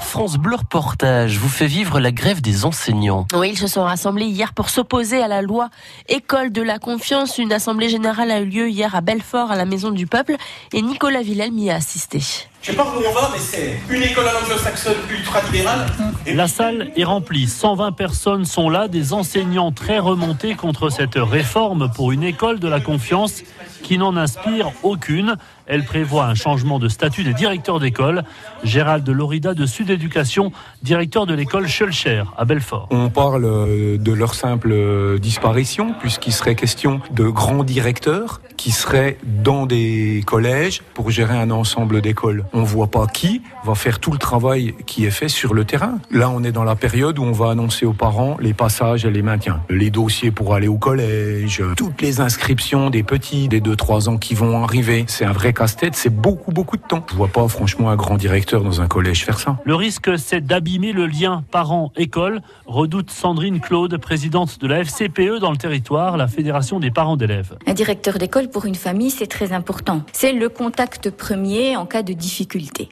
France 0.00 0.36
Bleu 0.36 0.56
Reportage 0.56 1.38
vous 1.38 1.48
fait 1.48 1.66
vivre 1.66 2.00
la 2.00 2.12
grève 2.12 2.40
des 2.40 2.64
enseignants. 2.64 3.26
Oui, 3.34 3.50
ils 3.50 3.58
se 3.58 3.66
sont 3.66 3.82
rassemblés 3.82 4.26
hier 4.26 4.52
pour 4.54 4.68
s'opposer 4.68 5.22
à 5.22 5.28
la 5.28 5.42
loi 5.42 5.70
École 6.08 6.52
de 6.52 6.62
la 6.62 6.78
confiance. 6.78 7.38
Une 7.38 7.52
assemblée 7.52 7.88
générale 7.88 8.30
a 8.30 8.40
eu 8.40 8.46
lieu 8.46 8.68
hier 8.68 8.94
à 8.94 9.00
Belfort, 9.00 9.50
à 9.50 9.56
la 9.56 9.64
Maison 9.64 9.90
du 9.90 10.06
Peuple, 10.06 10.36
et 10.72 10.82
Nicolas 10.82 11.22
Villel 11.22 11.52
y 11.58 11.70
a 11.70 11.76
assisté. 11.76 12.20
Je 12.62 12.70
sais 12.70 12.76
pas 12.76 12.84
où 12.84 13.02
on 13.04 13.12
va, 13.12 13.28
mais 13.32 13.40
c'est 13.40 13.80
une 13.90 14.04
école 14.04 14.24
anglo-saxonne 14.24 14.94
ultra-libérale. 15.10 15.84
La 16.32 16.46
salle 16.46 16.92
est 16.96 17.02
remplie. 17.02 17.48
120 17.48 17.90
personnes 17.90 18.44
sont 18.44 18.70
là, 18.70 18.86
des 18.86 19.12
enseignants 19.12 19.72
très 19.72 19.98
remontés 19.98 20.54
contre 20.54 20.88
cette 20.88 21.16
réforme 21.16 21.90
pour 21.92 22.12
une 22.12 22.22
école 22.22 22.60
de 22.60 22.68
la 22.68 22.78
confiance 22.78 23.42
qui 23.82 23.98
n'en 23.98 24.16
inspire 24.16 24.70
aucune. 24.84 25.34
Elle 25.66 25.84
prévoit 25.84 26.26
un 26.26 26.34
changement 26.34 26.78
de 26.78 26.88
statut 26.88 27.24
des 27.24 27.34
directeurs 27.34 27.80
d'école. 27.80 28.22
Gérald 28.62 29.08
Lorida 29.08 29.54
de 29.54 29.66
Sud 29.66 29.90
Éducation, 29.90 30.52
directeur 30.82 31.26
de 31.26 31.34
l'école 31.34 31.66
Schulcher 31.66 32.22
à 32.36 32.44
Belfort. 32.44 32.88
On 32.90 33.10
parle 33.10 33.44
euh, 33.44 33.98
de 33.98 34.12
leur 34.12 34.34
simple 34.34 34.70
euh, 34.72 35.18
disparition, 35.18 35.94
puisqu'il 35.98 36.32
serait 36.32 36.54
question 36.54 37.00
de 37.10 37.24
grands 37.24 37.64
directeurs 37.64 38.40
qui 38.56 38.70
seraient 38.70 39.18
dans 39.24 39.66
des 39.66 40.22
collèges 40.26 40.82
pour 40.94 41.10
gérer 41.10 41.36
un 41.36 41.50
ensemble 41.50 42.00
d'écoles. 42.00 42.44
On 42.54 42.60
ne 42.60 42.66
voit 42.66 42.88
pas 42.88 43.06
qui 43.06 43.40
va 43.64 43.74
faire 43.74 43.98
tout 43.98 44.12
le 44.12 44.18
travail 44.18 44.74
qui 44.84 45.06
est 45.06 45.10
fait 45.10 45.28
sur 45.28 45.54
le 45.54 45.64
terrain. 45.64 45.98
Là, 46.10 46.28
on 46.28 46.44
est 46.44 46.52
dans 46.52 46.64
la 46.64 46.76
période 46.76 47.18
où 47.18 47.22
on 47.22 47.32
va 47.32 47.50
annoncer 47.50 47.86
aux 47.86 47.94
parents 47.94 48.36
les 48.40 48.52
passages 48.52 49.06
et 49.06 49.10
les 49.10 49.22
maintiens. 49.22 49.62
Les 49.70 49.90
dossiers 49.90 50.30
pour 50.30 50.54
aller 50.54 50.68
au 50.68 50.76
collège, 50.76 51.62
toutes 51.76 52.02
les 52.02 52.20
inscriptions 52.20 52.90
des 52.90 53.02
petits, 53.02 53.48
des 53.48 53.62
2-3 53.62 54.10
ans 54.10 54.18
qui 54.18 54.34
vont 54.34 54.62
arriver. 54.62 55.04
C'est 55.08 55.24
un 55.24 55.32
vrai 55.32 55.54
casse-tête, 55.54 55.94
c'est 55.94 56.14
beaucoup, 56.14 56.52
beaucoup 56.52 56.76
de 56.76 56.82
temps. 56.82 57.06
Je 57.10 57.14
vois 57.14 57.28
pas 57.28 57.48
franchement 57.48 57.88
un 57.88 57.96
grand 57.96 58.16
directeur 58.16 58.62
dans 58.62 58.82
un 58.82 58.86
collège 58.86 59.24
faire 59.24 59.38
ça. 59.38 59.56
Le 59.64 59.74
risque, 59.74 60.10
c'est 60.18 60.44
d'abîmer 60.44 60.92
le 60.92 61.06
lien 61.06 61.44
parents-école, 61.50 62.42
redoute 62.66 63.10
Sandrine 63.10 63.60
Claude, 63.60 63.96
présidente 63.96 64.60
de 64.60 64.66
la 64.66 64.84
FCPE 64.84 65.38
dans 65.40 65.52
le 65.52 65.56
territoire, 65.56 66.18
la 66.18 66.28
Fédération 66.28 66.80
des 66.80 66.90
parents 66.90 67.16
d'élèves. 67.16 67.56
Un 67.66 67.72
directeur 67.72 68.18
d'école 68.18 68.50
pour 68.50 68.66
une 68.66 68.74
famille, 68.74 69.10
c'est 69.10 69.26
très 69.26 69.52
important. 69.52 70.02
C'est 70.12 70.32
le 70.32 70.50
contact 70.50 71.10
premier 71.10 71.76
en 71.78 71.86
cas 71.86 72.02
de 72.02 72.12
difficulté. 72.12 72.41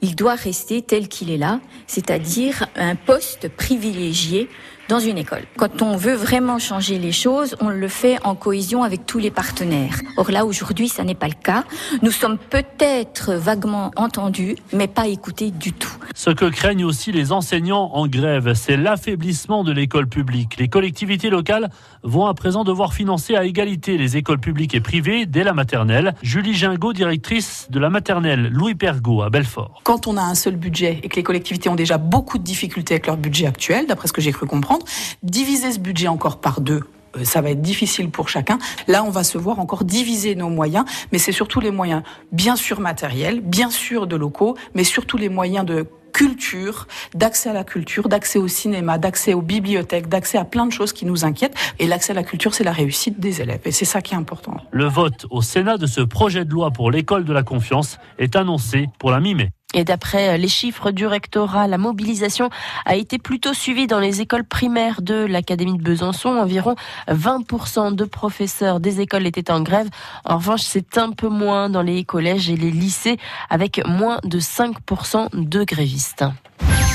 Il 0.02 0.16
doit 0.16 0.34
rester 0.34 0.82
tel 0.82 1.08
qu'il 1.08 1.30
est 1.30 1.36
là, 1.36 1.60
c'est-à-dire 1.86 2.68
un 2.76 2.96
poste 2.96 3.48
privilégié 3.48 4.48
dans 4.90 4.98
une 4.98 5.18
école. 5.18 5.42
Quand 5.56 5.82
on 5.82 5.96
veut 5.96 6.14
vraiment 6.14 6.58
changer 6.58 6.98
les 6.98 7.12
choses, 7.12 7.54
on 7.60 7.68
le 7.68 7.86
fait 7.86 8.18
en 8.24 8.34
cohésion 8.34 8.82
avec 8.82 9.06
tous 9.06 9.18
les 9.18 9.30
partenaires. 9.30 10.00
Or 10.16 10.32
là, 10.32 10.44
aujourd'hui, 10.44 10.88
ça 10.88 11.04
n'est 11.04 11.14
pas 11.14 11.28
le 11.28 11.34
cas. 11.34 11.62
Nous 12.02 12.10
sommes 12.10 12.38
peut-être 12.38 13.34
vaguement 13.34 13.92
entendus, 13.94 14.56
mais 14.72 14.88
pas 14.88 15.06
écoutés 15.06 15.52
du 15.52 15.72
tout. 15.72 15.92
Ce 16.16 16.30
que 16.30 16.46
craignent 16.46 16.84
aussi 16.84 17.12
les 17.12 17.30
enseignants 17.30 17.90
en 17.94 18.08
grève, 18.08 18.54
c'est 18.54 18.76
l'affaiblissement 18.76 19.62
de 19.62 19.72
l'école 19.72 20.08
publique. 20.08 20.56
Les 20.58 20.66
collectivités 20.66 21.30
locales 21.30 21.70
vont 22.02 22.26
à 22.26 22.34
présent 22.34 22.64
devoir 22.64 22.92
financer 22.92 23.36
à 23.36 23.44
égalité 23.44 23.96
les 23.96 24.16
écoles 24.16 24.40
publiques 24.40 24.74
et 24.74 24.80
privées 24.80 25.24
dès 25.24 25.44
la 25.44 25.52
maternelle. 25.52 26.14
Julie 26.22 26.54
Gingot, 26.54 26.92
directrice 26.92 27.68
de 27.70 27.78
la 27.78 27.90
maternelle 27.90 28.48
Louis 28.52 28.74
Pergaud 28.74 29.22
à 29.22 29.30
Belfort. 29.30 29.82
Quand 29.84 30.08
on 30.08 30.16
a 30.16 30.22
un 30.22 30.34
seul 30.34 30.56
budget 30.56 30.98
et 31.04 31.08
que 31.08 31.16
les 31.16 31.22
collectivités 31.22 31.68
ont 31.68 31.76
déjà 31.76 31.96
beaucoup 31.96 32.38
de 32.38 32.44
difficultés 32.44 32.94
avec 32.94 33.06
leur 33.06 33.16
budget 33.16 33.46
actuel, 33.46 33.86
d'après 33.86 34.08
ce 34.08 34.12
que 34.12 34.20
j'ai 34.20 34.32
cru 34.32 34.46
comprendre, 34.46 34.79
diviser 35.22 35.72
ce 35.72 35.78
budget 35.78 36.08
encore 36.08 36.40
par 36.40 36.60
deux 36.60 36.82
euh, 37.16 37.24
ça 37.24 37.40
va 37.40 37.50
être 37.50 37.62
difficile 37.62 38.10
pour 38.10 38.28
chacun. 38.28 38.58
Là, 38.86 39.02
on 39.04 39.10
va 39.10 39.24
se 39.24 39.38
voir 39.38 39.58
encore 39.58 39.84
diviser 39.84 40.34
nos 40.34 40.48
moyens, 40.48 40.84
mais 41.12 41.18
c'est 41.18 41.32
surtout 41.32 41.60
les 41.60 41.70
moyens, 41.70 42.02
bien 42.32 42.56
sûr 42.56 42.80
matériels, 42.80 43.40
bien 43.40 43.70
sûr 43.70 44.06
de 44.06 44.16
locaux, 44.16 44.56
mais 44.74 44.84
surtout 44.84 45.16
les 45.16 45.28
moyens 45.28 45.66
de 45.66 45.86
culture, 46.12 46.86
d'accès 47.14 47.50
à 47.50 47.52
la 47.52 47.64
culture, 47.64 48.08
d'accès 48.08 48.38
au 48.38 48.48
cinéma, 48.48 48.98
d'accès 48.98 49.32
aux 49.32 49.42
bibliothèques, 49.42 50.08
d'accès 50.08 50.38
à 50.38 50.44
plein 50.44 50.66
de 50.66 50.72
choses 50.72 50.92
qui 50.92 51.06
nous 51.06 51.24
inquiètent. 51.24 51.54
Et 51.78 51.86
l'accès 51.86 52.12
à 52.12 52.14
la 52.14 52.24
culture, 52.24 52.54
c'est 52.54 52.64
la 52.64 52.72
réussite 52.72 53.20
des 53.20 53.40
élèves. 53.40 53.60
Et 53.64 53.72
c'est 53.72 53.84
ça 53.84 54.02
qui 54.02 54.14
est 54.14 54.16
important. 54.16 54.56
Le 54.72 54.86
vote 54.86 55.26
au 55.30 55.40
Sénat 55.40 55.78
de 55.78 55.86
ce 55.86 56.00
projet 56.00 56.44
de 56.44 56.50
loi 56.50 56.70
pour 56.72 56.90
l'école 56.90 57.24
de 57.24 57.32
la 57.32 57.42
confiance 57.42 57.98
est 58.18 58.36
annoncé 58.36 58.88
pour 58.98 59.10
la 59.12 59.20
mi-mai. 59.20 59.50
Et 59.74 59.84
d'après 59.84 60.36
les 60.36 60.48
chiffres 60.48 60.90
du 60.90 61.06
rectorat, 61.06 61.68
la 61.68 61.78
mobilisation 61.78 62.50
a 62.84 62.96
été 62.96 63.18
plutôt 63.18 63.54
suivie 63.54 63.86
dans 63.86 64.00
les 64.00 64.20
écoles 64.20 64.44
primaires 64.44 65.00
de 65.00 65.14
l'Académie 65.24 65.78
de 65.78 65.82
Besançon. 65.82 66.30
Environ 66.30 66.74
20% 67.08 67.94
de 67.94 68.04
professeurs 68.04 68.80
des 68.80 69.00
écoles 69.00 69.26
étaient 69.26 69.50
en 69.50 69.60
grève. 69.60 69.88
En 70.24 70.38
revanche, 70.38 70.62
c'est 70.62 70.98
un 70.98 71.12
peu 71.12 71.28
moins 71.28 71.70
dans 71.70 71.82
les 71.82 72.04
collèges 72.04 72.50
et 72.50 72.56
les 72.56 72.70
lycées, 72.70 73.18
avec 73.48 73.80
moins 73.86 74.18
de 74.24 74.40
5% 74.40 75.28
de 75.32 75.64
grévistes. 75.64 76.24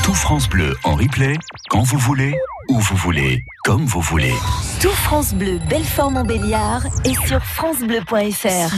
Tout 0.04 0.14
France 0.14 0.48
Bleu 0.48 0.76
en 0.84 0.96
replay, 0.96 1.36
quand 1.70 1.82
vous 1.82 1.98
voulez, 1.98 2.38
où 2.70 2.80
vous 2.80 2.96
voulez, 2.96 3.42
comme 3.64 3.86
vous 3.86 4.02
voulez. 4.02 4.36
Tout 4.82 4.90
France 4.90 5.34
Bleu, 5.34 5.60
Belfort-Montbéliard 5.70 6.84
et 7.06 7.16
sur 7.28 7.42
francebleu.fr. 7.44 8.72